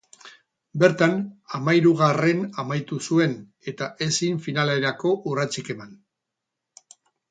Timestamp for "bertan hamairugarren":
0.83-2.41